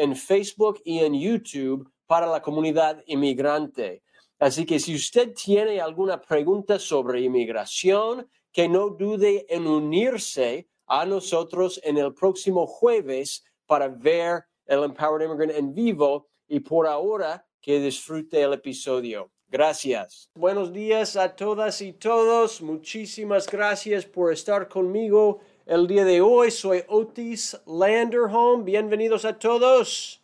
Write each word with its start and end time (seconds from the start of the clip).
en 0.00 0.16
Facebook 0.16 0.80
y 0.84 1.00
en 1.00 1.14
YouTube 1.14 1.90
para 2.06 2.26
la 2.26 2.40
comunidad 2.40 3.02
inmigrante. 3.06 4.02
Así 4.38 4.64
que 4.64 4.80
si 4.80 4.94
usted 4.94 5.34
tiene 5.34 5.80
alguna 5.80 6.20
pregunta 6.20 6.78
sobre 6.78 7.20
inmigración, 7.20 8.26
que 8.50 8.66
no 8.68 8.88
dude 8.88 9.46
en 9.48 9.66
unirse 9.66 10.66
a 10.86 11.04
nosotros 11.04 11.78
en 11.84 11.98
el 11.98 12.14
próximo 12.14 12.66
jueves 12.66 13.44
para 13.66 13.88
ver 13.88 14.44
el 14.66 14.82
Empowered 14.84 15.26
Immigrant 15.26 15.52
en 15.52 15.74
vivo 15.74 16.28
y 16.48 16.60
por 16.60 16.86
ahora 16.86 17.46
que 17.60 17.78
disfrute 17.78 18.40
el 18.40 18.54
episodio. 18.54 19.30
Gracias. 19.48 20.30
Buenos 20.34 20.72
días 20.72 21.16
a 21.16 21.36
todas 21.36 21.82
y 21.82 21.92
todos. 21.92 22.62
Muchísimas 22.62 23.46
gracias 23.46 24.06
por 24.06 24.32
estar 24.32 24.68
conmigo 24.68 25.40
el 25.70 25.86
día 25.86 26.04
de 26.04 26.20
hoy. 26.20 26.50
Soy 26.50 26.82
Otis 26.88 27.56
Landerholm. 27.64 28.64
Bienvenidos 28.64 29.24
a 29.24 29.38
todos. 29.38 30.20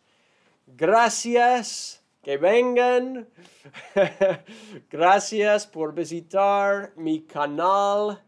Gracias. 0.65 2.03
Que 2.21 2.35
vengan. 2.35 3.29
gracias 4.89 5.65
por 5.65 5.95
visitar 5.95 6.91
mi 6.97 7.21
canal. 7.21 8.21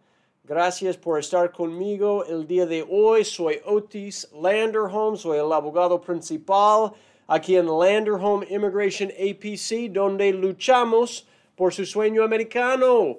Gracias 0.46 0.96
por 0.96 1.20
estar 1.20 1.52
conmigo 1.52 2.24
el 2.24 2.48
día 2.48 2.66
de 2.66 2.88
hoy. 2.90 3.26
Soy 3.26 3.60
Otis 3.66 4.30
Landerholm. 4.32 5.18
Soy 5.18 5.40
el 5.40 5.52
abogado 5.52 6.00
principal 6.00 6.94
aquí 7.28 7.58
en 7.58 7.68
Landerholm 7.68 8.46
Immigration 8.50 9.10
APC, 9.10 9.92
donde 9.92 10.32
luchamos 10.32 11.28
por 11.58 11.74
su 11.74 11.86
sueño 11.86 12.24
americano. 12.24 13.18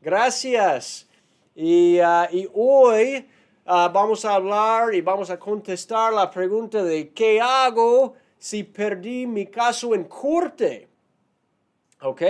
Gracias. 0.00 1.08
Y, 1.56 1.98
uh, 1.98 2.28
y 2.30 2.48
hoy 2.54 3.26
uh, 3.66 3.92
vamos 3.92 4.24
a 4.24 4.34
hablar 4.34 4.94
y 4.94 5.00
vamos 5.00 5.30
a 5.30 5.38
contestar 5.38 6.12
la 6.12 6.30
pregunta 6.30 6.82
de 6.82 7.10
qué 7.10 7.40
hago 7.40 8.14
si 8.38 8.62
perdí 8.64 9.26
mi 9.26 9.46
caso 9.46 9.94
en 9.94 10.04
corte. 10.04 10.88
¿Ok? 12.02 12.22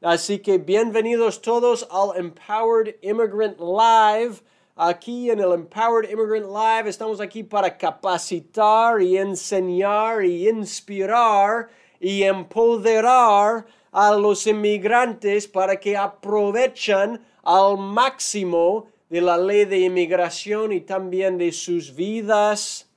Así 0.00 0.38
que 0.38 0.58
bienvenidos 0.58 1.40
todos 1.40 1.86
al 1.90 2.16
Empowered 2.16 2.96
Immigrant 3.02 3.58
Live. 3.58 4.36
Aquí 4.76 5.30
en 5.30 5.40
el 5.40 5.52
Empowered 5.52 6.10
Immigrant 6.10 6.46
Live 6.46 6.90
estamos 6.90 7.20
aquí 7.20 7.42
para 7.42 7.76
capacitar 7.76 9.00
y 9.00 9.16
enseñar 9.16 10.24
y 10.24 10.48
inspirar 10.48 11.68
y 12.00 12.22
empoderar 12.22 13.66
a 13.92 14.12
los 14.12 14.46
inmigrantes 14.46 15.46
para 15.46 15.78
que 15.78 15.96
aprovechen 15.96 17.20
al 17.42 17.78
máximo 17.78 18.88
de 19.14 19.20
la 19.20 19.38
ley 19.38 19.64
de 19.64 19.78
inmigración 19.78 20.72
y 20.72 20.80
también 20.80 21.38
de 21.38 21.52
sus 21.52 21.94
vidas. 21.94 22.90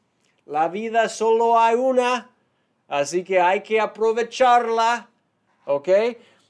La 0.47 0.67
vida 0.67 1.09
solo 1.09 1.59
hay 1.59 1.75
una, 1.75 2.31
así 2.87 3.23
que 3.23 3.39
hay 3.39 3.61
que 3.61 3.79
aprovecharla, 3.79 5.11
¿ok? 5.65 5.89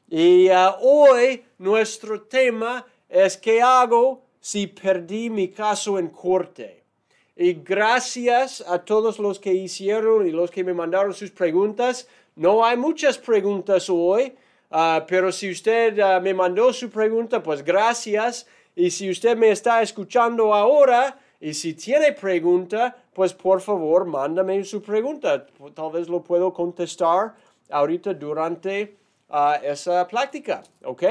Y 0.07 0.50
uh, 0.50 0.72
hoy 0.79 1.44
nuestro 1.57 2.22
tema 2.22 2.85
es 3.09 3.35
qué 3.35 3.61
hago 3.61 4.22
si 4.39 4.67
perdí 4.67 5.29
mi 5.29 5.50
caso 5.50 6.00
en 6.00 6.07
corte. 6.11 6.85
Y 7.35 7.56
gracias 7.56 8.63
a 8.66 8.79
todos 8.79 9.19
los 9.19 9.38
que 9.38 9.53
hicieron 9.53 10.25
y 10.25 10.31
los 10.31 10.50
que 10.50 10.63
me 10.63 10.73
mandaron 10.73 11.13
sus 11.13 11.31
preguntas. 11.31 12.07
No 12.38 12.63
hay 12.63 12.77
muchas 12.77 13.17
preguntas 13.17 13.89
hoy, 13.89 14.33
uh, 14.72 15.01
pero 15.06 15.29
si 15.29 15.51
usted 15.51 16.00
uh, 16.00 16.22
me 16.22 16.33
mandó 16.33 16.72
su 16.72 16.89
pregunta, 16.89 17.44
pues 17.44 17.61
gracias. 17.66 18.47
Y 18.77 18.91
si 18.91 19.09
usted 19.09 19.35
me 19.35 19.49
está 19.49 19.81
escuchando 19.81 20.53
ahora 20.53 21.19
y 21.39 21.55
si 21.55 21.73
tiene 21.73 22.11
pregunta, 22.13 22.95
pues 23.11 23.33
por 23.33 23.59
favor, 23.59 24.05
mándame 24.05 24.63
su 24.63 24.83
pregunta. 24.83 25.47
Tal 25.73 25.91
vez 25.91 26.07
lo 26.07 26.21
puedo 26.21 26.53
contestar 26.53 27.33
ahorita 27.71 28.13
durante 28.13 28.95
uh, 29.29 29.63
esa 29.63 30.07
plática, 30.07 30.61
¿ok? 30.83 31.03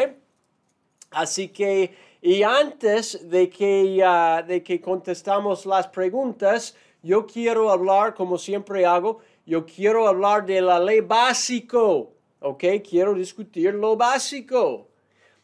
Así 1.11 1.49
que 1.49 1.93
y 2.23 2.45
antes 2.45 3.29
de 3.29 3.51
que, 3.51 4.01
uh, 4.01 4.47
de 4.47 4.63
que 4.63 4.81
contestamos 4.81 5.67
las 5.67 5.89
preguntas, 5.89 6.77
yo 7.03 7.27
quiero 7.27 7.69
hablar, 7.71 8.15
como 8.15 8.39
siempre 8.39 8.87
hago, 8.87 9.19
yo 9.45 9.67
quiero 9.67 10.07
hablar 10.07 10.47
de 10.47 10.61
la 10.61 10.79
ley 10.79 11.01
básico, 11.01 12.13
¿ok? 12.39 12.63
Quiero 12.89 13.13
discutir 13.13 13.75
lo 13.75 13.97
básico. 13.97 14.87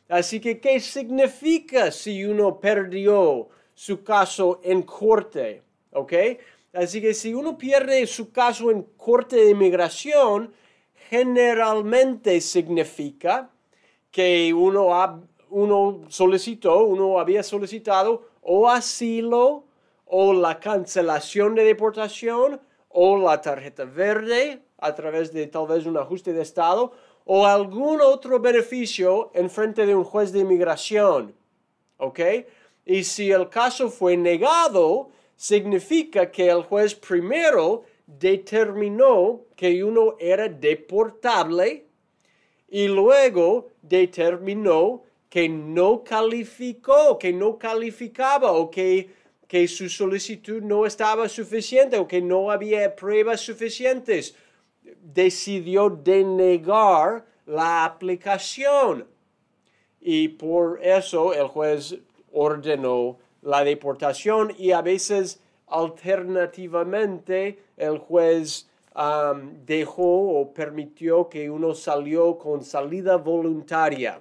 Así 0.09 0.41
que, 0.41 0.61
¿qué 0.61 0.81
significa 0.81 1.91
si 1.91 2.25
uno 2.25 2.61
perdió 2.61 3.49
su 3.75 4.03
caso 4.03 4.61
en 4.63 4.83
corte? 4.83 5.63
¿Ok? 5.93 6.13
Así 6.73 7.01
que 7.01 7.15
si 7.15 7.35
uno 7.35 7.57
pierde 7.57 8.07
su 8.07 8.33
caso 8.33 8.71
en 8.71 8.83
corte 8.97 9.37
de 9.37 9.51
inmigración, 9.51 10.53
generalmente 11.09 12.41
significa 12.41 13.51
que 14.11 14.53
uno 14.55 14.95
ha 14.95 15.21
uno 15.53 16.01
solicitó, 16.09 16.85
uno 16.85 17.21
había 17.21 17.43
solicitado 17.43 18.27
o 18.41 18.69
asilo 18.69 19.65
o 20.07 20.33
la 20.33 20.59
cancelación 20.59 21.55
de 21.55 21.65
deportación 21.65 22.61
o 22.89 23.19
la 23.19 23.41
tarjeta 23.41 23.85
verde 23.85 24.63
a 24.79 24.95
través 24.95 25.33
de 25.33 25.47
tal 25.47 25.67
vez 25.67 25.87
un 25.87 25.99
ajuste 25.99 26.33
de 26.33 26.43
estado 26.43 26.93
o 27.25 27.47
algún 27.47 28.01
otro 28.01 28.41
beneficio 28.41 29.31
en 29.35 29.49
frente 29.49 29.87
de 29.87 29.95
un 29.95 30.05
juez 30.05 30.33
de 30.33 30.41
inmigración. 30.41 31.35
¿Ok? 31.99 32.21
Y 32.85 33.05
si 33.05 33.31
el 33.31 33.49
caso 33.49 33.91
fue 33.91 34.17
negado, 34.17 35.11
significa 35.37 36.31
que 36.31 36.49
el 36.49 36.63
juez 36.63 36.95
primero 36.95 37.85
determinó 38.07 39.43
que 39.57 39.83
uno 39.85 40.17
era 40.19 40.49
deportable 40.49 41.87
y 42.69 42.89
luego 42.89 43.69
determinó 43.81 45.03
que 45.29 45.49
no 45.49 46.03
calificó, 46.05 47.19
que 47.19 47.33
no 47.33 47.59
calificaba 47.59 48.53
o 48.53 48.71
que, 48.71 49.11
que 49.47 49.67
su 49.69 49.89
solicitud 49.89 50.63
no 50.63 50.85
estaba 50.85 51.29
suficiente 51.29 51.97
o 51.97 52.07
que 52.07 52.21
no 52.21 52.51
había 52.51 52.95
pruebas 52.95 53.41
suficientes, 53.41 54.35
decidió 55.03 55.91
denegar 55.91 57.27
la 57.45 57.85
aplicación. 57.85 59.07
Y 60.01 60.29
por 60.29 60.81
eso 60.83 61.35
el 61.35 61.49
juez 61.49 61.99
ordenó 62.33 63.19
la 63.43 63.65
deportación 63.65 64.55
y 64.57 64.71
a 64.71 64.81
veces 64.81 65.41
alternativamente 65.67 67.59
el 67.77 67.99
juez 67.99 68.69
dejó 69.65 70.41
o 70.41 70.53
permitió 70.53 71.29
que 71.29 71.51
uno 71.51 71.75
salió 71.75 72.39
con 72.39 72.63
salida 72.63 73.17
voluntaria. 73.17 74.21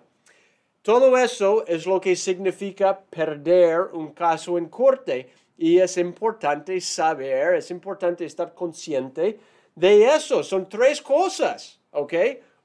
Todo 0.82 1.16
eso 1.18 1.66
es 1.68 1.86
lo 1.86 2.02
que 2.02 2.16
significa 2.16 3.00
perder 3.00 3.82
un 3.94 4.14
caso 4.14 4.58
en 4.58 4.68
corte 4.68 5.30
y 5.58 5.78
es 5.78 5.98
importante 5.98 6.80
saber, 6.82 7.56
es 7.56 7.70
importante 7.70 8.26
estar 8.26 8.54
consciente 8.56 9.38
de 9.82 10.16
eso. 10.16 10.44
Son 10.44 10.70
tres 10.70 11.02
cosas, 11.02 11.80
¿ok? 11.92 12.14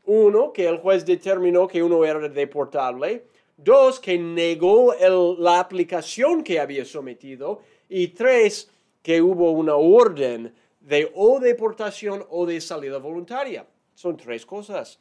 Uno, 0.04 0.52
que 0.52 0.68
el 0.68 0.76
juez 0.76 1.04
determinó 1.04 1.66
que 1.66 1.82
uno 1.82 2.04
era 2.04 2.28
deportable. 2.28 3.24
Dos, 3.56 3.98
que 3.98 4.18
negó 4.18 4.94
la 5.38 5.58
aplicación 5.58 6.44
que 6.44 6.60
había 6.60 6.84
sometido. 6.84 7.62
Y 7.88 8.08
tres, 8.08 8.70
que 9.02 9.22
hubo 9.22 9.50
una 9.52 9.76
orden 9.76 10.54
de 10.80 11.10
o 11.14 11.40
deportación 11.40 12.22
o 12.28 12.44
de 12.44 12.60
salida 12.60 12.98
voluntaria. 12.98 13.66
Son 13.94 14.16
tres 14.16 14.44
cosas. 14.44 15.00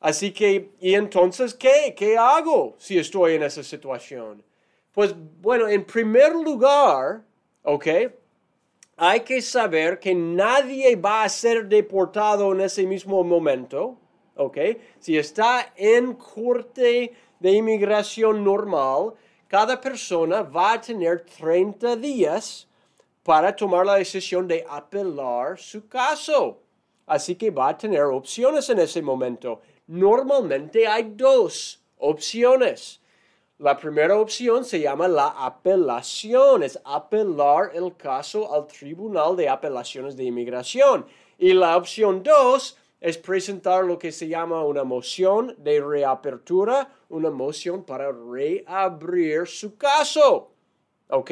Así 0.00 0.32
que, 0.32 0.72
¿y 0.80 0.94
entonces 0.94 1.54
qué? 1.54 1.94
¿Qué 1.96 2.18
hago 2.18 2.74
si 2.76 2.98
estoy 2.98 3.34
en 3.34 3.44
esa 3.44 3.62
situación? 3.62 4.42
Pues 4.90 5.14
bueno, 5.40 5.68
en 5.68 5.84
primer 5.84 6.34
lugar, 6.34 7.22
¿ok? 7.62 7.86
Hay 8.96 9.20
que 9.20 9.42
saber 9.42 9.98
que 9.98 10.14
nadie 10.14 10.96
va 10.96 11.22
a 11.22 11.28
ser 11.28 11.68
deportado 11.68 12.52
en 12.52 12.62
ese 12.62 12.86
mismo 12.86 13.22
momento, 13.22 13.98
¿ok? 14.36 14.58
Si 14.98 15.18
está 15.18 15.72
en 15.76 16.14
corte 16.14 17.12
de 17.38 17.52
inmigración 17.52 18.42
normal, 18.42 19.12
cada 19.48 19.80
persona 19.80 20.42
va 20.42 20.72
a 20.72 20.80
tener 20.80 21.24
30 21.24 21.96
días 21.96 22.66
para 23.22 23.54
tomar 23.54 23.84
la 23.84 23.96
decisión 23.96 24.48
de 24.48 24.64
apelar 24.68 25.58
su 25.58 25.86
caso. 25.88 26.60
Así 27.06 27.34
que 27.36 27.50
va 27.50 27.68
a 27.68 27.76
tener 27.76 28.02
opciones 28.02 28.68
en 28.70 28.78
ese 28.78 29.02
momento. 29.02 29.60
Normalmente 29.86 30.86
hay 30.86 31.12
dos 31.14 31.80
opciones. 31.98 33.00
La 33.58 33.74
primera 33.78 34.18
opción 34.18 34.66
se 34.66 34.80
llama 34.80 35.08
la 35.08 35.28
apelación, 35.28 36.62
es 36.62 36.78
apelar 36.84 37.70
el 37.72 37.96
caso 37.96 38.52
al 38.52 38.66
Tribunal 38.66 39.34
de 39.34 39.48
Apelaciones 39.48 40.14
de 40.14 40.24
Inmigración. 40.24 41.06
Y 41.38 41.54
la 41.54 41.74
opción 41.78 42.22
dos 42.22 42.76
es 43.00 43.16
presentar 43.16 43.82
lo 43.84 43.98
que 43.98 44.12
se 44.12 44.28
llama 44.28 44.62
una 44.62 44.84
moción 44.84 45.54
de 45.56 45.80
reapertura, 45.80 46.92
una 47.08 47.30
moción 47.30 47.82
para 47.82 48.12
reabrir 48.12 49.46
su 49.46 49.78
caso. 49.78 50.50
¿Ok? 51.08 51.30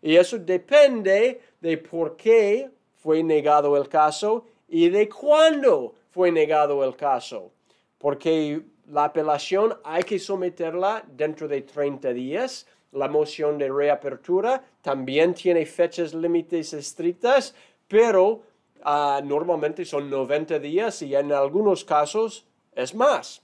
Y 0.00 0.16
eso 0.16 0.38
depende 0.38 1.42
de 1.60 1.76
por 1.76 2.16
qué 2.16 2.70
fue 2.94 3.22
negado 3.22 3.76
el 3.76 3.86
caso 3.90 4.46
y 4.66 4.88
de 4.88 5.10
cuándo 5.10 5.94
fue 6.10 6.32
negado 6.32 6.82
el 6.82 6.96
caso. 6.96 7.52
Porque 7.98 8.62
la 8.88 9.04
apelación 9.04 9.76
hay 9.84 10.02
que 10.04 10.18
someterla 10.18 11.04
dentro 11.06 11.48
de 11.48 11.62
30 11.62 12.12
días. 12.12 12.66
La 12.92 13.08
moción 13.08 13.58
de 13.58 13.68
reapertura 13.68 14.62
también 14.80 15.34
tiene 15.34 15.66
fechas 15.66 16.14
límites 16.14 16.72
estrictas, 16.72 17.54
pero 17.88 18.42
ah, 18.82 19.20
normalmente 19.24 19.84
son 19.84 20.08
90 20.08 20.58
días 20.60 21.02
y 21.02 21.14
en 21.14 21.32
algunos 21.32 21.84
casos 21.84 22.46
es 22.74 22.94
más. 22.94 23.42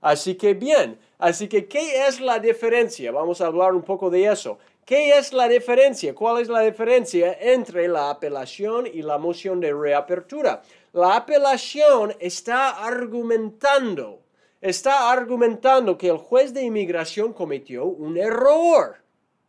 así 0.00 0.34
que 0.34 0.54
bien, 0.54 0.98
así 1.18 1.48
que 1.48 1.66
¿qué 1.66 2.06
es 2.06 2.20
la 2.20 2.38
diferencia? 2.38 3.12
Vamos 3.12 3.40
a 3.40 3.46
hablar 3.46 3.74
un 3.74 3.82
poco 3.82 4.10
de 4.10 4.26
eso. 4.26 4.58
¿Qué 4.84 5.16
es 5.16 5.32
la 5.32 5.48
diferencia? 5.48 6.14
¿Cuál 6.14 6.42
es 6.42 6.48
la 6.48 6.60
diferencia 6.60 7.36
entre 7.40 7.86
la 7.86 8.10
apelación 8.10 8.88
y 8.92 9.02
la 9.02 9.18
moción 9.18 9.60
de 9.60 9.72
reapertura? 9.72 10.62
La 10.92 11.14
apelación 11.14 12.16
está 12.18 12.84
argumentando, 12.84 14.24
está 14.60 15.12
argumentando 15.12 15.96
que 15.96 16.08
el 16.08 16.16
juez 16.16 16.52
de 16.52 16.62
inmigración 16.64 17.32
cometió 17.32 17.84
un 17.84 18.16
error. 18.16 18.96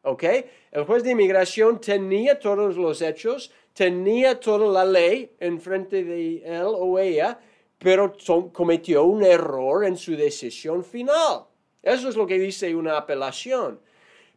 ¿Ok? 0.03 0.23
El 0.71 0.85
juez 0.85 1.03
de 1.03 1.11
inmigración 1.11 1.81
tenía 1.81 2.39
todos 2.39 2.77
los 2.77 3.01
hechos, 3.01 3.51
tenía 3.73 4.39
toda 4.39 4.67
la 4.67 4.85
ley 4.85 5.35
enfrente 5.39 6.03
de 6.03 6.43
él 6.45 6.67
o 6.67 6.99
ella, 6.99 7.39
pero 7.79 8.15
cometió 8.53 9.03
un 9.05 9.23
error 9.23 9.83
en 9.85 9.97
su 9.97 10.15
decisión 10.15 10.83
final. 10.83 11.45
Eso 11.81 12.07
es 12.07 12.15
lo 12.15 12.27
que 12.27 12.37
dice 12.37 12.75
una 12.75 12.97
apelación. 12.97 13.79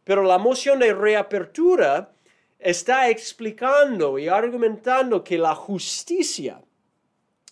Pero 0.03 0.23
la 0.23 0.39
moción 0.39 0.79
de 0.79 0.91
reapertura 0.91 2.11
está 2.57 3.09
explicando 3.09 4.17
y 4.17 4.27
argumentando 4.27 5.23
que 5.23 5.37
la 5.37 5.53
justicia 5.53 6.59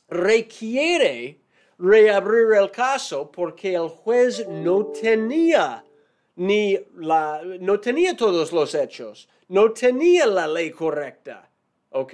requiere 0.08 1.40
reabrir 1.78 2.54
el 2.58 2.72
caso 2.72 3.32
porque 3.32 3.76
el 3.76 3.90
juez 3.90 4.48
no 4.48 4.86
tenía 4.88 5.84
ni 6.36 6.80
la 6.96 7.42
no 7.60 7.80
tenía 7.80 8.16
todos 8.16 8.52
los 8.52 8.74
hechos, 8.74 9.28
no 9.50 9.72
tenía 9.72 10.26
la 10.26 10.48
ley 10.48 10.72
correcta, 10.72 11.50
¿ok? 11.92 12.14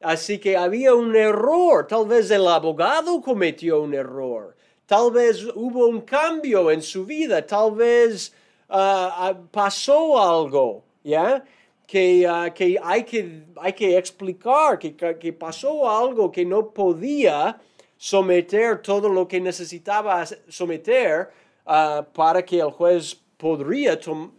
Así 0.00 0.38
que 0.38 0.56
había 0.56 0.94
un 0.94 1.14
error, 1.14 1.86
tal 1.86 2.06
vez 2.06 2.30
el 2.30 2.46
abogado 2.46 3.20
cometió 3.20 3.80
un 3.80 3.94
error, 3.94 4.56
tal 4.86 5.12
vez 5.12 5.44
hubo 5.54 5.86
un 5.86 6.02
cambio 6.02 6.70
en 6.70 6.82
su 6.82 7.06
vida, 7.06 7.46
tal 7.46 7.72
vez 7.72 8.34
ah, 8.68 9.14
ah, 9.28 9.38
pasó 9.50 10.20
algo, 10.20 10.84
¿ya? 11.02 11.44
Que, 11.86 12.26
ah, 12.26 12.52
que, 12.52 12.78
hay 12.82 13.04
que 13.04 13.44
hay 13.60 13.72
que 13.72 13.96
explicar, 13.96 14.78
que, 14.78 14.94
que 14.96 15.32
pasó 15.32 15.88
algo 15.88 16.30
que 16.30 16.44
no 16.44 16.70
podía 16.70 17.58
someter 17.96 18.82
todo 18.82 19.08
lo 19.08 19.26
que 19.26 19.40
necesitaba 19.40 20.24
someter 20.48 21.30
uh, 21.66 22.02
para 22.12 22.44
que 22.44 22.60
el 22.60 22.70
juez 22.70 23.16
podría 23.36 23.98
uh, 24.06 24.30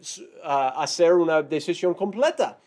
hacer 0.76 1.14
una 1.14 1.42
decisión 1.42 1.94
completa. 1.94 2.58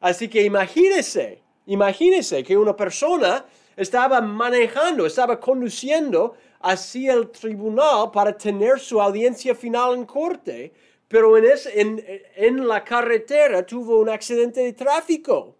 Así 0.00 0.28
que 0.28 0.42
imagínese, 0.42 1.42
imagínese 1.66 2.42
que 2.44 2.56
una 2.56 2.76
persona 2.76 3.44
estaba 3.76 4.20
manejando, 4.20 5.06
estaba 5.06 5.38
conduciendo 5.38 6.34
hacia 6.60 7.14
el 7.14 7.30
tribunal 7.30 8.10
para 8.12 8.36
tener 8.36 8.80
su 8.80 9.00
audiencia 9.00 9.54
final 9.54 9.94
en 9.94 10.04
corte 10.04 10.72
pero 11.08 11.38
en, 11.38 12.04
en, 12.36 12.68
la 12.68 12.84
carretera 12.84 13.64
tuvo 13.64 13.98
un 13.98 14.10
accidente 14.10 14.60
de 14.60 14.74
tráfico. 14.74 15.56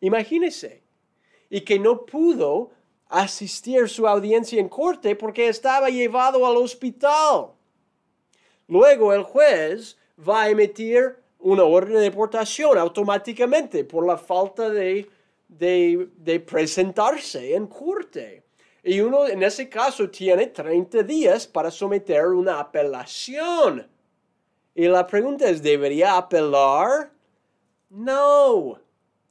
Imagínese. 0.00 0.82
Y 1.50 1.62
que 1.62 1.80
no 1.80 2.06
pudo 2.06 2.70
asistir 3.08 3.88
su 3.88 4.06
audiencia 4.06 4.60
en 4.60 4.68
corte 4.68 5.16
porque 5.16 5.48
estaba 5.48 5.90
llevado 5.90 6.46
al 6.46 6.56
hospital. 6.56 7.48
Luego 8.68 9.12
el 9.12 9.24
juez 9.24 9.98
va 10.16 10.42
a 10.42 10.48
emitir 10.50 11.16
una 11.40 11.64
orden 11.64 11.94
de 11.94 12.00
deportación 12.00 12.78
automáticamente 12.78 13.84
por 13.84 14.06
la 14.06 14.16
falta 14.16 14.70
de, 14.70 15.10
de, 15.48 16.08
de, 16.16 16.40
presentarse 16.40 17.54
en 17.54 17.66
corte. 17.66 18.44
Y 18.82 19.00
uno 19.00 19.26
en 19.26 19.42
ese 19.42 19.68
caso 19.68 20.08
tiene 20.08 20.46
30 20.46 21.02
días 21.02 21.46
para 21.46 21.70
someter 21.70 22.26
una 22.28 22.60
apelación 22.60 23.93
y 24.74 24.88
la 24.88 25.06
pregunta 25.06 25.48
es, 25.48 25.62
¿debería 25.62 26.16
apelar? 26.16 27.10
No. 27.90 28.78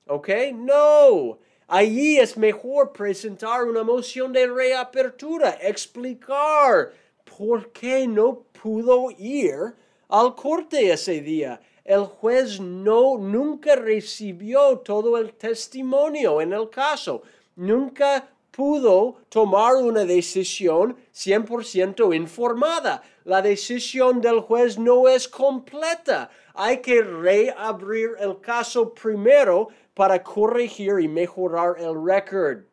¿Ok? 0.07 0.29
No. 0.53 1.39
Allí 1.67 2.17
es 2.17 2.37
mejor 2.37 2.93
presentar 2.93 3.63
una 3.63 3.83
moción 3.83 4.31
de 4.31 4.47
reapertura, 4.47 5.57
explicar 5.61 6.91
por 7.37 7.71
qué 7.71 8.07
no 8.07 8.43
pudo 8.61 9.09
ir 9.17 9.73
al 10.07 10.35
corte 10.35 10.91
ese 10.91 11.19
día. 11.21 11.59
El 11.83 12.05
juez 12.05 12.59
no 12.61 13.17
nunca 13.17 13.75
recibió 13.75 14.77
todo 14.79 15.17
el 15.17 15.33
testimonio 15.33 16.39
en 16.39 16.53
el 16.53 16.69
caso. 16.69 17.23
Nunca 17.55 18.29
pudo 18.53 19.17
tomar 19.29 19.75
una 19.77 20.05
decisión 20.05 20.95
100% 21.11 22.15
informada. 22.15 23.01
La 23.25 23.41
decisión 23.41 24.21
del 24.21 24.41
juez 24.41 24.77
no 24.77 25.07
es 25.07 25.27
completa. 25.27 26.29
Hay 26.53 26.77
que 26.81 27.01
reabrir 27.01 28.11
el 28.19 28.39
caso 28.39 28.93
primero 28.93 29.69
para 29.95 30.21
corregir 30.21 30.99
y 31.01 31.07
mejorar 31.07 31.75
el 31.79 31.95
récord. 32.05 32.65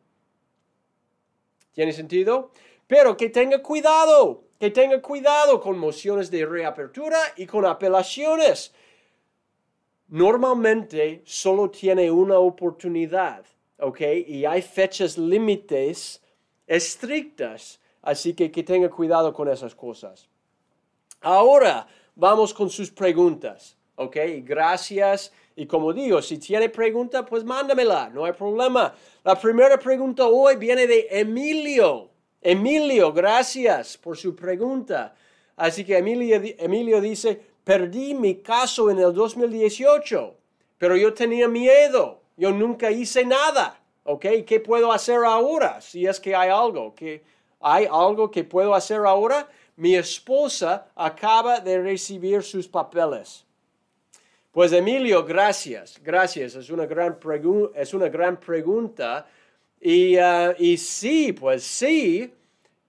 ¿Tiene 1.73 1.93
sentido? 1.93 2.51
Pero 2.85 3.17
que 3.17 3.29
tenga 3.29 3.63
cuidado, 3.63 4.43
que 4.59 4.69
tenga 4.69 5.01
cuidado 5.01 5.59
con 5.59 5.79
mociones 5.79 6.29
de 6.29 6.45
reapertura 6.45 7.17
y 7.37 7.47
con 7.47 7.65
apelaciones. 7.65 8.71
Normalmente 10.09 11.23
solo 11.25 11.71
tiene 11.71 12.11
una 12.11 12.37
oportunidad 12.37 13.45
¿ok? 13.81 14.01
Y 14.27 14.45
hay 14.45 14.61
fechas 14.61 15.17
límites 15.17 16.21
estrictas, 16.67 17.79
así 18.01 18.33
que 18.33 18.51
que 18.51 18.63
tenga 18.63 18.89
cuidado 18.89 19.33
con 19.33 19.49
esas 19.49 19.75
cosas. 19.75 20.29
Ahora 21.19 21.87
vamos 22.15 22.53
con 22.53 22.69
sus 22.69 22.89
preguntas, 22.91 23.75
¿ok? 23.95 24.15
Gracias. 24.43 25.33
Y 25.55 25.65
como 25.65 25.91
digo, 25.91 26.21
si 26.21 26.37
tiene 26.37 26.69
pregunta, 26.69 27.25
pues 27.25 27.43
mándamela, 27.43 28.09
no 28.09 28.23
hay 28.23 28.31
problema. 28.31 28.93
La 29.23 29.39
primera 29.39 29.77
pregunta 29.77 30.25
hoy 30.27 30.55
viene 30.55 30.87
de 30.87 31.07
Emilio. 31.09 32.09
Emilio, 32.41 33.11
gracias 33.11 33.97
por 33.97 34.17
su 34.17 34.35
pregunta. 34.35 35.13
Así 35.57 35.83
que 35.83 35.97
Emilio, 35.97 36.41
Emilio 36.57 37.01
dice, 37.01 37.39
perdí 37.63 38.13
mi 38.13 38.35
caso 38.35 38.89
en 38.89 38.99
el 38.99 39.13
2018, 39.13 40.35
pero 40.77 40.95
yo 40.95 41.13
tenía 41.13 41.47
miedo 41.47 42.20
yo 42.37 42.51
nunca 42.51 42.91
hice 42.91 43.25
nada. 43.25 43.79
¿Ok? 44.03 44.25
¿Qué 44.45 44.59
puedo 44.59 44.91
hacer 44.91 45.23
ahora? 45.23 45.79
Si 45.81 46.05
es 46.05 46.19
que 46.19 46.35
hay 46.35 46.49
algo. 46.49 46.95
que 46.95 47.23
¿Hay 47.59 47.85
algo 47.85 48.31
que 48.31 48.43
puedo 48.43 48.73
hacer 48.73 49.01
ahora? 49.05 49.47
Mi 49.75 49.95
esposa 49.95 50.87
acaba 50.95 51.59
de 51.59 51.79
recibir 51.79 52.41
sus 52.43 52.67
papeles. 52.67 53.45
Pues 54.51 54.73
Emilio, 54.73 55.23
gracias, 55.23 55.99
gracias. 56.03 56.55
Es 56.55 56.69
una 56.69 56.85
gran, 56.85 57.17
es 57.75 57.93
una 57.93 58.09
gran 58.09 58.39
pregunta. 58.39 59.25
Y, 59.79 60.17
uh, 60.17 60.53
y, 60.59 60.77
sí, 60.77 61.33
pues 61.33 61.63
sí, 61.63 62.33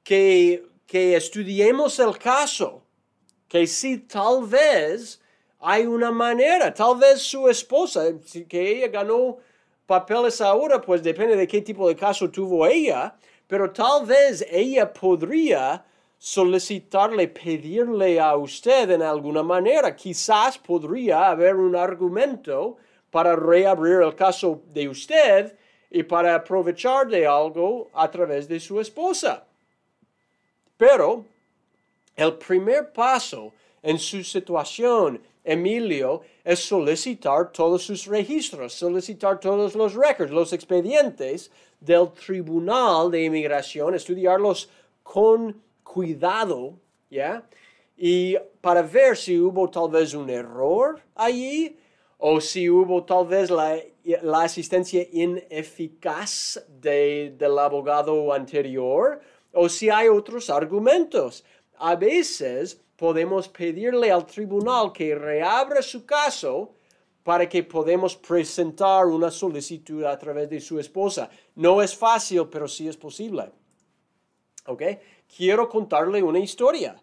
que, 0.03 0.67
que 0.87 1.17
estudiemos 1.17 1.99
el 2.01 2.19
caso. 2.19 2.83
Que 3.47 3.67
sí, 3.67 3.99
tal 3.99 4.45
vez 4.47 5.22
hay 5.63 5.87
una 5.87 6.11
manera. 6.11 6.75
Tal 6.75 6.97
vez 6.99 7.23
su 7.23 7.49
esposa, 7.49 8.05
que 8.49 8.71
ella 8.71 8.89
ganó 8.89 9.39
papeles 9.87 10.41
ahora, 10.41 10.81
pues 10.81 11.03
depende 11.03 11.37
de 11.37 11.47
qué 11.47 11.63
tipo 11.63 11.89
de 11.89 11.97
caso 11.97 12.31
tuvo 12.31 12.67
ella, 12.67 13.15
pero 13.47 13.71
tal 13.71 14.05
vez 14.07 14.45
ella 14.51 14.93
podría 14.93 15.85
solicitarle, 16.19 17.29
pedirle 17.29 18.21
a 18.21 18.37
usted 18.37 18.91
en 18.91 19.03
alguna 19.03 19.43
manera. 19.43 19.95
Quizás 19.95 20.59
podría 20.59 21.29
haber 21.29 21.57
un 21.57 21.77
argumento 21.77 22.77
para 23.11 23.37
reabrir 23.37 24.03
el 24.03 24.15
caso 24.15 24.63
de 24.73 24.89
usted 24.89 25.57
y 25.91 26.03
para 26.03 26.35
aprovechar 26.35 27.07
de 27.09 27.27
algo 27.27 27.91
a 27.93 28.11
través 28.11 28.49
de 28.49 28.59
su 28.59 28.81
esposa. 28.81 29.45
Pero 30.77 31.25
el 32.17 32.35
primer 32.35 32.93
paso 32.93 33.53
en 33.83 33.99
su 33.99 34.23
situación, 34.23 35.21
Emilio, 35.45 36.23
es 36.45 36.61
solicitar 36.61 37.51
todos 37.51 37.83
sus 37.83 38.07
registros, 38.07 38.73
solicitar 38.73 39.41
todos 39.41 39.75
los 39.75 39.95
récords, 39.95 40.31
los 40.31 40.53
expedientes 40.53 41.51
del 41.81 42.11
Tribunal 42.13 43.11
de 43.11 43.25
Inmigración, 43.25 43.95
estudiarlos 43.95 44.69
con 45.03 45.61
cuidado, 45.83 46.75
¿ya? 47.11 47.45
Y 47.97 48.37
para 48.61 48.83
ver 48.83 49.17
si 49.17 49.39
hubo 49.39 49.69
tal 49.69 49.91
vez 49.91 50.15
un 50.15 50.31
error 50.31 51.01
allí 51.15 51.77
o 52.19 52.41
si 52.41 52.71
hubo 52.71 53.05
tal 53.05 53.27
vez 53.27 53.51
la, 53.51 53.83
asistencia 54.43 55.07
ineficaz 55.13 56.65
del 56.81 57.59
abogado 57.59 58.33
anterior 58.33 59.21
o 59.53 59.69
si 59.69 59.91
hay 59.91 60.09
otros 60.09 60.49
argumentos. 60.49 61.45
A 61.79 61.97
veces 61.97 62.81
podemos 62.97 63.49
pedirle 63.49 64.11
al 64.11 64.27
tribunal 64.27 64.93
que 64.93 65.15
reabra 65.15 65.83
su 65.83 66.05
caso 66.05 66.75
para 67.23 67.49
que 67.49 67.63
podamos 67.63 68.17
presentar 68.17 69.07
una 69.07 69.31
solicitud 69.31 70.05
a 70.05 70.19
través 70.19 70.51
de 70.51 70.61
su 70.61 70.79
esposa. 70.79 71.31
No 71.55 71.83
es 71.83 71.97
fácil, 71.97 72.49
pero 72.51 72.67
sí 72.67 72.89
es 72.89 72.97
posible. 72.97 73.51
¿Ok? 74.67 74.83
quiero 75.37 75.69
contarle 75.69 76.23
una 76.23 76.39
historia. 76.39 77.01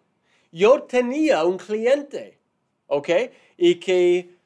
Yo 0.52 0.82
tenía 0.82 1.44
un 1.44 1.58
cliente, 1.58 2.38
¿ok? 2.86 3.08
Y 3.56 3.76
que 3.76 4.38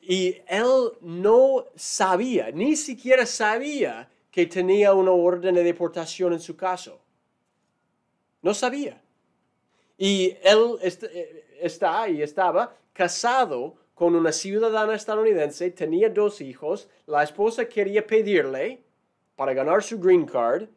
y 0.00 0.36
él 0.46 0.92
no 1.00 1.64
sabía, 1.74 2.52
ni 2.52 2.76
siquiera 2.76 3.26
sabía 3.26 4.08
que 4.30 4.46
tenía 4.46 4.94
una 4.94 5.10
orden 5.10 5.56
de 5.56 5.64
deportación 5.64 6.32
en 6.32 6.40
su 6.40 6.56
caso. 6.56 7.00
No 8.42 8.54
sabía. 8.54 9.02
Y 9.98 10.36
él 10.42 10.78
está 11.60 12.08
y 12.08 12.22
estaba 12.22 12.74
casado 12.92 13.76
con 13.94 14.14
una 14.14 14.30
ciudadana 14.30 14.94
estadounidense, 14.94 15.70
tenía 15.70 16.10
dos 16.10 16.42
hijos, 16.42 16.88
la 17.06 17.22
esposa 17.22 17.66
quería 17.66 18.06
pedirle 18.06 18.82
para 19.36 19.54
ganar 19.54 19.82
su 19.82 19.98
green 19.98 20.26
card, 20.26 20.68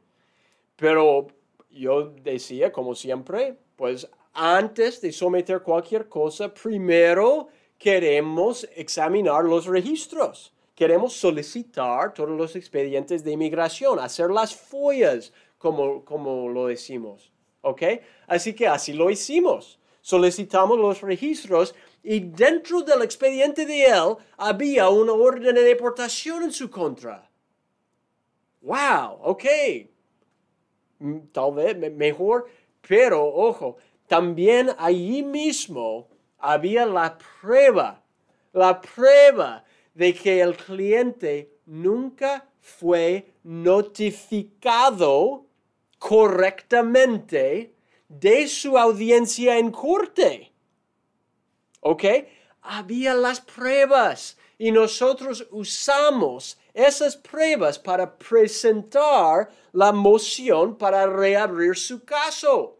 pero 0.77 1.27
yo 1.69 2.13
decía, 2.23 2.71
como 2.71 2.95
siempre, 2.95 3.57
pues 3.75 4.09
antes 4.33 5.01
de 5.01 5.11
someter 5.11 5.61
cualquier 5.61 6.07
cosa, 6.07 6.53
primero 6.53 7.49
queremos 7.77 8.67
examinar 8.75 9.43
los 9.43 9.65
registros. 9.65 10.53
Queremos 10.73 11.13
solicitar 11.13 12.13
todos 12.13 12.29
los 12.29 12.55
expedientes 12.55 13.23
de 13.23 13.31
inmigración, 13.31 13.99
hacer 13.99 14.29
las 14.31 14.55
follas, 14.55 15.33
como, 15.57 16.05
como 16.05 16.47
lo 16.47 16.67
decimos. 16.67 17.33
¿Ok? 17.61 17.81
Así 18.27 18.53
que 18.53 18.67
así 18.67 18.93
lo 18.93 19.09
hicimos. 19.09 19.79
Solicitamos 20.01 20.77
los 20.77 21.01
registros 21.01 21.75
y 22.01 22.21
dentro 22.21 22.81
del 22.81 23.01
expediente 23.01 23.65
de 23.65 23.85
él 23.85 24.15
había 24.37 24.89
una 24.89 25.13
orden 25.13 25.55
de 25.55 25.63
deportación 25.63 26.43
en 26.43 26.51
su 26.51 26.69
contra. 26.69 27.29
¡Wow! 28.61 29.19
Ok, 29.21 29.45
tal 31.31 31.53
vez 31.53 31.77
mejor, 31.93 32.49
pero 32.87 33.25
ojo, 33.25 33.77
también 34.07 34.71
allí 34.77 35.23
mismo 35.23 36.07
había 36.37 36.85
la 36.85 37.17
prueba, 37.17 38.03
la 38.53 38.81
prueba 38.81 39.63
de 39.93 40.13
que 40.13 40.41
el 40.41 40.55
cliente 40.55 41.51
nunca 41.65 42.47
fue 42.59 43.33
notificado 43.43 45.45
correctamente 45.99 47.75
de 48.07 48.47
su 48.47 48.77
audiencia 48.77 49.57
en 49.57 49.71
corte. 49.71 50.51
¿Ok? 51.81 52.03
Había 52.61 53.13
las 53.13 53.39
pruebas 53.41 54.37
y 54.57 54.71
nosotros 54.71 55.47
usamos 55.51 56.57
esas 56.73 57.15
pruebas 57.15 57.79
para 57.79 58.17
presentar 58.17 59.49
la 59.71 59.91
moción 59.91 60.77
para 60.77 61.05
reabrir 61.05 61.75
su 61.77 62.03
caso. 62.03 62.77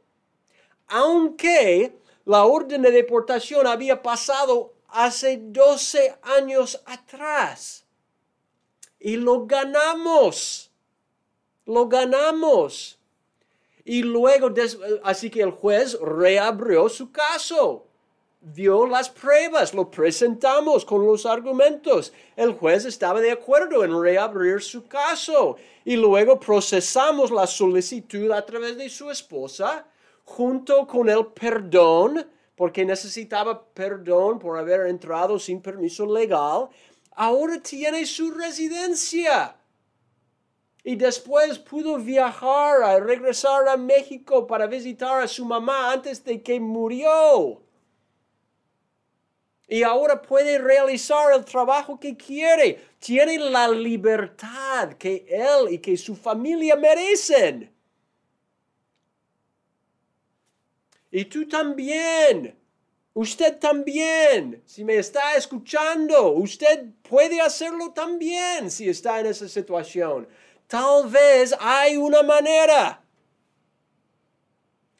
Aunque 0.87 1.99
la 2.25 2.45
orden 2.45 2.81
de 2.81 2.91
deportación 2.91 3.67
había 3.67 4.01
pasado 4.01 4.73
hace 4.89 5.37
12 5.41 6.17
años 6.21 6.81
atrás. 6.85 7.85
Y 8.99 9.15
lo 9.15 9.45
ganamos. 9.45 10.71
Lo 11.65 11.87
ganamos. 11.87 12.98
Y 13.85 14.03
luego, 14.03 14.53
así 15.03 15.29
que 15.29 15.41
el 15.41 15.51
juez 15.51 15.97
reabrió 16.01 16.89
su 16.89 17.11
caso 17.11 17.85
dio 18.41 18.87
las 18.87 19.09
pruebas, 19.09 19.73
lo 19.73 19.91
presentamos 19.91 20.85
con 20.85 21.05
los 21.05 21.25
argumentos. 21.25 22.13
El 22.35 22.53
juez 22.53 22.85
estaba 22.85 23.19
de 23.19 23.31
acuerdo 23.31 23.83
en 23.83 24.01
reabrir 24.01 24.61
su 24.61 24.87
caso 24.87 25.57
y 25.83 25.95
luego 25.95 26.39
procesamos 26.39 27.31
la 27.31 27.45
solicitud 27.45 28.31
a 28.31 28.45
través 28.45 28.77
de 28.77 28.89
su 28.89 29.11
esposa 29.11 29.85
junto 30.23 30.87
con 30.87 31.09
el 31.09 31.25
perdón, 31.27 32.25
porque 32.55 32.85
necesitaba 32.85 33.61
perdón 33.73 34.39
por 34.39 34.57
haber 34.57 34.87
entrado 34.87 35.39
sin 35.39 35.61
permiso 35.61 36.05
legal. 36.05 36.69
Ahora 37.11 37.59
tiene 37.61 38.05
su 38.05 38.31
residencia. 38.31 39.55
Y 40.89 40.95
después 40.95 41.59
pudo 41.59 41.99
viajar 41.99 42.81
a 42.81 42.99
regresar 42.99 43.69
a 43.69 43.77
México 43.77 44.47
para 44.47 44.65
visitar 44.65 45.21
a 45.21 45.27
su 45.27 45.45
mamá 45.45 45.91
antes 45.93 46.23
de 46.23 46.41
que 46.41 46.59
murió 46.59 47.61
y 49.67 49.83
ahora 49.83 50.19
puede 50.19 50.57
realizar 50.57 51.31
el 51.35 51.45
trabajo 51.45 51.99
que 51.99 52.17
quiere. 52.17 52.81
Tiene 52.97 53.37
la 53.37 53.67
libertad 53.67 54.93
que 54.93 55.27
él 55.29 55.71
y 55.71 55.77
que 55.77 55.95
su 55.95 56.15
familia 56.15 56.75
merecen. 56.75 57.71
Y 61.11 61.25
tú 61.25 61.47
también. 61.47 62.57
Usted 63.13 63.59
también. 63.59 64.63
Si 64.65 64.83
me 64.83 64.97
está 64.97 65.35
escuchando, 65.35 66.31
usted 66.31 66.85
puede 67.07 67.39
hacerlo 67.39 67.91
también 67.91 68.71
si 68.71 68.89
está 68.89 69.19
en 69.19 69.27
esa 69.27 69.47
situación. 69.47 70.27
Tal 70.69 71.07
vez 71.07 71.55
hay 71.59 71.97
una 71.97 72.21
manera. 72.21 73.01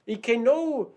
Y 0.08 0.18
que 0.18 0.36
no 0.36 0.90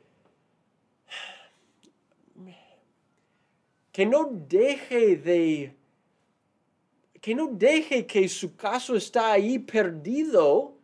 que 3.93 4.07
no 4.07 4.31
deje 4.33 5.17
de, 5.17 5.77
que 7.21 7.35
no 7.35 7.49
deje 7.49 8.07
que 8.07 8.27
su 8.27 8.57
caso 8.57 8.97
está 8.97 9.33
ahí 9.33 9.59
perdido 9.59 10.75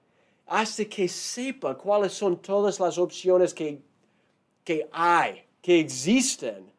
hasta 0.44 0.84
que 0.84 1.08
sepa 1.08 1.74
cuáles 1.74 2.12
son 2.12 2.42
todas 2.42 2.78
las 2.78 2.98
opciones 2.98 3.54
que, 3.54 3.80
que 4.62 4.86
hay, 4.92 5.42
que 5.62 5.80
existen. 5.80 6.70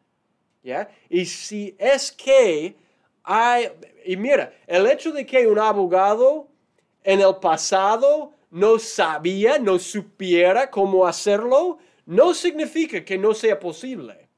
¿ya? 0.62 0.88
Y 1.08 1.26
si 1.26 1.74
es 1.76 2.12
que 2.12 2.76
hay, 3.24 3.68
y 4.04 4.16
mira, 4.16 4.54
el 4.68 4.86
hecho 4.86 5.10
de 5.10 5.26
que 5.26 5.48
un 5.48 5.58
abogado 5.58 6.49
en 7.02 7.20
el 7.20 7.36
pasado 7.36 8.32
no 8.50 8.78
sabía, 8.78 9.58
no 9.58 9.78
supiera 9.78 10.70
cómo 10.70 11.06
hacerlo, 11.06 11.78
no 12.06 12.34
significa 12.34 13.04
que 13.04 13.16
no 13.16 13.32
sea 13.32 13.58
posible. 13.58 14.28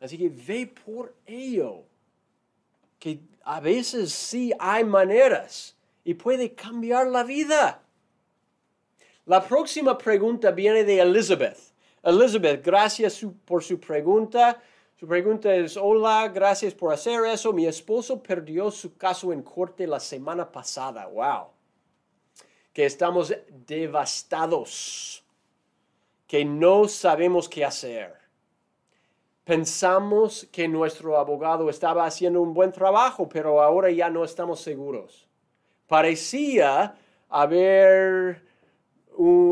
Así 0.00 0.18
que 0.18 0.28
ve 0.28 0.66
por 0.66 1.14
ello, 1.26 1.84
que 2.98 3.20
a 3.44 3.60
veces 3.60 4.12
sí 4.12 4.52
hay 4.58 4.84
maneras 4.84 5.76
y 6.04 6.14
puede 6.14 6.54
cambiar 6.54 7.06
la 7.06 7.22
vida. 7.22 7.82
La 9.26 9.46
próxima 9.46 9.96
pregunta 9.96 10.50
viene 10.50 10.82
de 10.82 11.00
Elizabeth. 11.00 11.58
Elizabeth, 12.02 12.64
gracias 12.64 13.24
por 13.44 13.62
su 13.62 13.78
pregunta. 13.78 14.60
Su 15.02 15.08
pregunta 15.08 15.52
es, 15.52 15.76
hola, 15.76 16.28
gracias 16.28 16.74
por 16.74 16.92
hacer 16.92 17.24
eso. 17.24 17.52
Mi 17.52 17.66
esposo 17.66 18.22
perdió 18.22 18.70
su 18.70 18.96
caso 18.96 19.32
en 19.32 19.42
corte 19.42 19.84
la 19.84 19.98
semana 19.98 20.52
pasada. 20.52 21.06
Wow. 21.08 21.48
Que 22.72 22.86
estamos 22.86 23.34
devastados. 23.66 25.24
Que 26.24 26.44
no 26.44 26.86
sabemos 26.86 27.48
qué 27.48 27.64
hacer. 27.64 28.14
pensamos 29.42 30.48
que 30.52 30.68
nuestro 30.68 31.18
abogado 31.18 31.68
estaba 31.68 32.06
haciendo 32.06 32.40
un 32.40 32.54
buen 32.54 32.70
trabajo, 32.70 33.28
pero 33.28 33.60
ahora 33.60 33.90
ya 33.90 34.08
no 34.08 34.22
estamos 34.22 34.60
seguros. 34.60 35.26
Parecía 35.88 36.94
haber, 37.28 38.40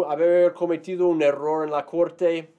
haber 0.06 0.54
cometido 0.54 1.08
un 1.08 1.20
error 1.22 1.64
en 1.64 1.72
la 1.72 1.84
corte. 1.84 2.54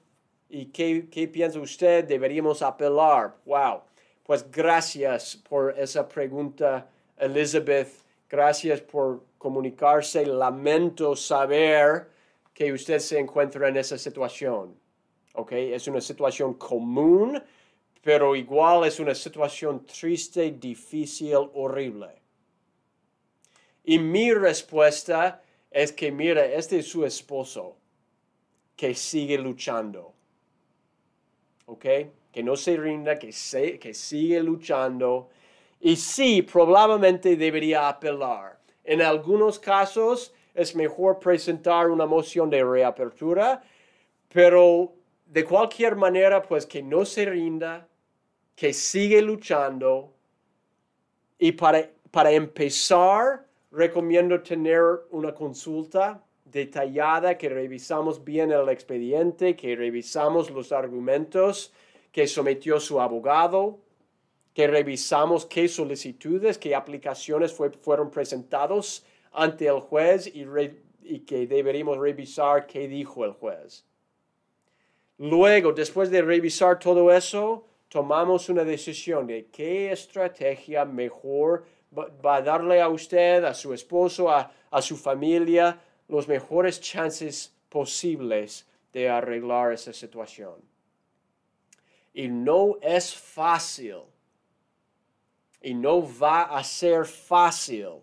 ¿Y 0.54 0.66
qué, 0.66 1.08
qué 1.10 1.28
piensa 1.28 1.58
usted? 1.58 2.04
Deberíamos 2.04 2.60
apelar. 2.60 3.34
Wow. 3.46 3.80
Pues 4.22 4.44
gracias 4.50 5.34
por 5.48 5.74
esa 5.78 6.06
pregunta, 6.06 6.90
Elizabeth. 7.16 7.88
Gracias 8.28 8.82
por 8.82 9.24
comunicarse. 9.38 10.26
Lamento 10.26 11.16
saber 11.16 12.06
que 12.52 12.70
usted 12.70 12.98
se 12.98 13.18
encuentra 13.18 13.66
en 13.66 13.78
esa 13.78 13.96
situación. 13.96 14.76
¿Ok? 15.32 15.52
Es 15.52 15.88
una 15.88 16.02
situación 16.02 16.52
común, 16.52 17.42
pero 18.02 18.36
igual 18.36 18.84
es 18.84 19.00
una 19.00 19.14
situación 19.14 19.86
triste, 19.86 20.50
difícil, 20.50 21.48
horrible. 21.54 22.20
Y 23.84 23.98
mi 23.98 24.34
respuesta 24.34 25.42
es 25.70 25.92
que, 25.92 26.12
mira, 26.12 26.44
este 26.44 26.80
es 26.80 26.88
su 26.88 27.06
esposo 27.06 27.78
que 28.76 28.94
sigue 28.94 29.38
luchando. 29.38 30.11
¿Ok? 31.66 31.84
Que 32.32 32.42
no 32.42 32.56
se 32.56 32.76
rinda, 32.76 33.18
que, 33.18 33.32
se, 33.32 33.78
que 33.78 33.94
sigue 33.94 34.42
luchando. 34.42 35.28
Y 35.80 35.96
sí, 35.96 36.42
probablemente 36.42 37.36
debería 37.36 37.88
apelar. 37.88 38.58
En 38.84 39.02
algunos 39.02 39.58
casos 39.58 40.34
es 40.54 40.74
mejor 40.74 41.18
presentar 41.18 41.90
una 41.90 42.06
moción 42.06 42.50
de 42.50 42.64
reapertura, 42.64 43.62
pero 44.28 44.92
de 45.26 45.44
cualquier 45.44 45.96
manera, 45.96 46.42
pues 46.42 46.66
que 46.66 46.82
no 46.82 47.04
se 47.04 47.24
rinda, 47.24 47.88
que 48.54 48.72
sigue 48.72 49.22
luchando. 49.22 50.12
Y 51.38 51.52
para, 51.52 51.90
para 52.10 52.30
empezar, 52.30 53.46
recomiendo 53.70 54.42
tener 54.42 54.82
una 55.10 55.34
consulta 55.34 56.22
detallada, 56.52 57.36
que 57.38 57.48
revisamos 57.48 58.22
bien 58.22 58.52
el 58.52 58.68
expediente, 58.68 59.56
que 59.56 59.74
revisamos 59.74 60.50
los 60.50 60.70
argumentos 60.70 61.72
que 62.12 62.26
sometió 62.26 62.78
su 62.78 63.00
abogado, 63.00 63.78
que 64.54 64.66
revisamos 64.66 65.46
qué 65.46 65.66
solicitudes, 65.66 66.58
qué 66.58 66.74
aplicaciones 66.74 67.52
fueron 67.52 68.10
presentados 68.10 69.04
ante 69.32 69.66
el 69.66 69.80
juez 69.80 70.26
y, 70.26 70.46
y 71.02 71.20
que 71.20 71.46
deberíamos 71.46 71.96
revisar 71.98 72.66
qué 72.66 72.86
dijo 72.86 73.24
el 73.24 73.32
juez. 73.32 73.86
Luego, 75.18 75.72
después 75.72 76.10
de 76.10 76.20
revisar 76.20 76.78
todo 76.78 77.10
eso, 77.10 77.64
tomamos 77.88 78.48
una 78.48 78.64
decisión 78.64 79.26
de 79.26 79.46
qué 79.46 79.92
estrategia 79.92 80.84
mejor 80.84 81.64
va 81.94 82.36
a 82.36 82.42
darle 82.42 82.80
a 82.80 82.88
usted, 82.88 83.44
a 83.44 83.54
su 83.54 83.74
esposo, 83.74 84.30
a, 84.30 84.50
su 84.80 84.96
familia, 84.96 85.78
los 86.12 86.28
mejores 86.28 86.78
chances 86.78 87.54
posibles 87.70 88.66
de 88.92 89.08
arreglar 89.08 89.72
esa 89.72 89.94
situación. 89.94 90.56
Y 92.12 92.28
no 92.28 92.76
es 92.82 93.14
fácil. 93.14 94.02
Y 95.62 95.72
no 95.72 96.06
va 96.18 96.42
a 96.42 96.62
ser 96.62 97.06
fácil. 97.06 98.02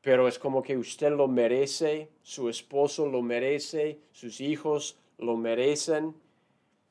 Pero 0.00 0.26
es 0.26 0.36
como 0.36 0.64
que 0.64 0.76
usted 0.76 1.12
lo 1.12 1.28
merece, 1.28 2.10
su 2.22 2.48
esposo 2.48 3.06
lo 3.06 3.22
merece, 3.22 4.00
sus 4.10 4.40
hijos 4.40 4.98
lo 5.18 5.36
merecen. 5.36 6.12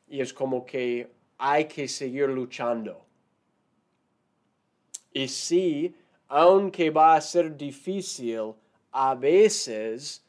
Y 0.08 0.22
es 0.22 0.32
como 0.32 0.66
que 0.66 1.12
hay 1.38 1.66
que 1.66 1.90
seguir 1.90 2.30
luchando. 2.30 3.06
Y 5.12 5.28
sí, 5.28 5.94
aunque 6.30 6.90
va 6.90 7.16
a 7.16 7.20
ser 7.20 7.58
difícil, 7.58 8.54
a 8.92 9.16
veces 9.16 10.24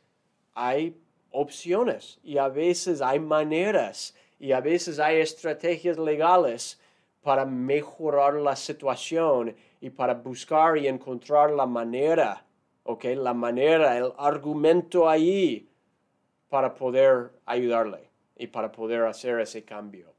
hay 0.54 0.96
opciones 1.30 2.18
y 2.22 2.38
a 2.38 2.48
veces 2.48 3.00
hay 3.00 3.18
maneras 3.18 4.14
y 4.38 4.52
a 4.52 4.60
veces 4.60 4.98
hay 4.98 5.20
estrategias 5.20 5.98
legales 5.98 6.80
para 7.22 7.44
mejorar 7.44 8.34
la 8.34 8.56
situación 8.56 9.54
y 9.80 9.90
para 9.90 10.14
buscar 10.14 10.76
y 10.76 10.88
encontrar 10.88 11.50
la 11.52 11.66
manera, 11.66 12.44
¿ok? 12.82 13.04
La 13.16 13.32
manera, 13.32 13.96
el 13.96 14.12
argumento 14.18 15.08
ahí 15.08 15.68
para 16.48 16.74
poder 16.74 17.30
ayudarle 17.46 18.10
y 18.36 18.48
para 18.48 18.70
poder 18.70 19.04
hacer 19.04 19.40
ese 19.40 19.64
cambio. 19.64 20.12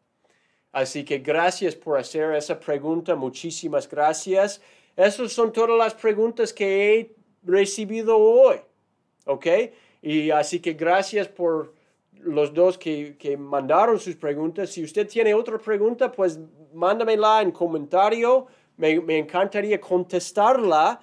Así 0.71 1.03
que 1.03 1.19
gracias 1.19 1.75
por 1.75 1.99
hacer 1.99 2.34
esa 2.34 2.60
pregunta, 2.60 3.15
muchísimas 3.15 3.88
gracias. 3.88 4.62
Esas 4.95 5.32
son 5.32 5.51
todas 5.51 5.77
las 5.77 5.93
preguntas 5.93 6.51
que 6.51 6.99
he 6.99 7.15
recibido 7.43 8.17
hoy, 8.17 8.58
¿ok? 9.25 9.47
Y 10.01 10.32
así 10.32 10.60
que 10.60 10.73
gracias 10.73 11.27
por 11.27 11.73
los 12.19 12.53
dos 12.53 12.77
que, 12.77 13.38
mandaron 13.38 13.99
sus 13.99 14.15
preguntas. 14.15 14.69
Si 14.69 14.84
usted 14.84 15.08
tiene 15.08 15.34
otra 15.34 15.58
pregunta, 15.58 16.12
pues 16.12 16.39
mándamela 16.73 17.41
en 17.41 17.51
comentario. 17.51 18.47
Me, 18.77 18.93
encantaría 19.17 19.79
contestarla. 19.79 20.99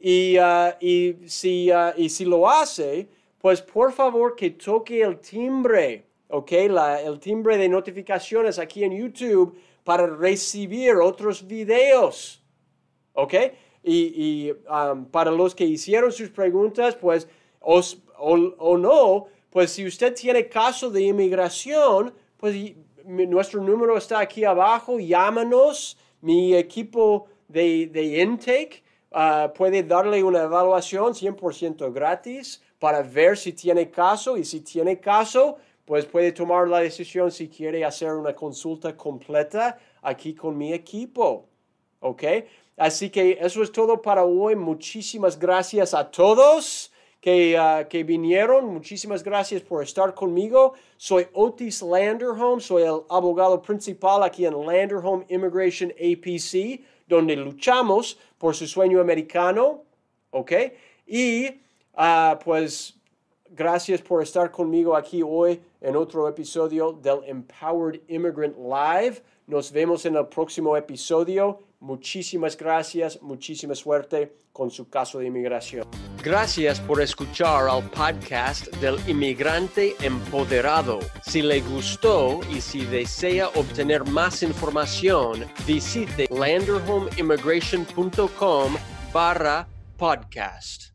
Y, 0.00 0.38
uh, 0.38 0.74
y, 0.80 1.16
si, 1.26 1.70
uh, 1.70 1.92
y 1.96 2.10
si 2.10 2.26
lo 2.26 2.48
hace, 2.48 3.08
pues 3.38 3.62
por 3.62 3.92
favor 3.92 4.36
que 4.36 4.50
toque 4.50 5.00
el 5.00 5.18
timbre 5.18 6.04
¿ok? 6.34 6.50
La, 6.68 7.00
el 7.00 7.20
timbre 7.20 7.56
de 7.56 7.68
notificaciones 7.68 8.58
aquí 8.58 8.82
en 8.84 8.96
YouTube 8.96 9.56
para 9.84 10.06
recibir 10.06 10.96
otros 10.96 11.46
videos, 11.46 12.42
¿ok? 13.12 13.34
Y, 13.86 14.50
um, 14.70 15.04
para 15.04 15.30
los 15.30 15.54
que 15.54 15.64
hicieron 15.64 16.10
sus 16.10 16.30
preguntas, 16.30 16.96
pues, 16.96 17.28
os, 17.60 17.98
o, 18.18 18.78
no, 18.78 19.26
pues 19.50 19.72
si 19.72 19.86
usted 19.86 20.14
tiene 20.14 20.48
caso 20.48 20.90
de 20.90 21.02
inmigración, 21.02 22.14
pues 22.36 22.54
nuestro 23.04 23.62
número 23.62 23.96
está 23.96 24.20
aquí 24.20 24.44
abajo, 24.44 24.98
llámanos, 24.98 25.98
mi 26.22 26.54
equipo 26.54 27.26
de, 27.48 27.86
de 27.88 28.22
intake 28.22 28.82
uh, 29.12 29.52
puede 29.52 29.82
darle 29.82 30.22
una 30.22 30.42
evaluación 30.42 31.12
100% 31.12 31.92
gratis 31.92 32.62
para 32.78 33.02
ver 33.02 33.36
si 33.36 33.52
tiene 33.52 33.90
caso 33.90 34.36
y 34.36 34.44
si 34.44 34.60
tiene 34.60 34.98
caso, 34.98 35.56
pues 35.84 36.06
puede 36.06 36.32
tomar 36.32 36.68
la 36.68 36.80
decisión 36.80 37.30
si 37.30 37.48
quiere 37.48 37.84
hacer 37.84 38.12
una 38.12 38.34
consulta 38.34 38.96
completa 38.96 39.78
aquí 40.02 40.34
con 40.34 40.56
mi 40.56 40.72
equipo. 40.72 41.48
¿Ok? 42.00 42.22
Así 42.76 43.10
que 43.10 43.38
eso 43.40 43.62
es 43.62 43.70
todo 43.70 44.02
para 44.02 44.24
hoy. 44.24 44.56
Muchísimas 44.56 45.38
gracias 45.38 45.94
a 45.94 46.10
todos 46.10 46.90
que, 47.20 47.56
uh, 47.58 47.88
que 47.88 48.02
vinieron. 48.04 48.66
Muchísimas 48.66 49.22
gracias 49.22 49.62
por 49.62 49.82
estar 49.82 50.12
conmigo. 50.14 50.74
Soy 50.96 51.26
Otis 51.32 51.82
Landerholm. 51.82 52.60
Soy 52.60 52.82
el 52.82 53.00
abogado 53.08 53.62
principal 53.62 54.22
aquí 54.22 54.44
en 54.44 54.54
Landerholm 54.66 55.24
Immigration 55.28 55.90
APC, 55.92 56.82
donde 57.06 57.36
luchamos 57.36 58.18
por 58.38 58.54
su 58.54 58.66
sueño 58.66 59.00
americano. 59.00 59.84
¿Ok? 60.30 60.52
Y 61.06 61.46
uh, 61.96 62.36
pues 62.44 62.94
gracias 63.50 64.02
por 64.02 64.20
estar 64.20 64.50
conmigo 64.50 64.96
aquí 64.96 65.22
hoy 65.22 65.62
en 65.80 65.94
otro 65.94 66.28
episodio 66.28 66.92
del 66.92 67.20
Empowered 67.24 68.00
Immigrant 68.08 68.56
Live. 68.58 69.22
Nos 69.46 69.70
vemos 69.70 70.04
en 70.06 70.16
el 70.16 70.26
próximo 70.26 70.76
episodio. 70.76 71.60
Muchísimas 71.84 72.56
gracias, 72.56 73.20
muchísima 73.20 73.74
suerte 73.74 74.38
con 74.52 74.70
su 74.70 74.88
caso 74.88 75.18
de 75.18 75.26
inmigración. 75.26 75.86
Gracias 76.22 76.80
por 76.80 77.02
escuchar 77.02 77.68
al 77.68 77.82
podcast 77.90 78.68
del 78.76 78.96
inmigrante 79.06 79.94
empoderado. 80.00 81.00
Si 81.26 81.42
le 81.42 81.60
gustó 81.60 82.40
y 82.50 82.62
si 82.62 82.86
desea 82.86 83.48
obtener 83.48 84.04
más 84.04 84.42
información, 84.42 85.44
visite 85.66 86.26
landerhomeimmigration.com 86.30 88.76
barra 89.12 89.68
podcast. 89.98 90.93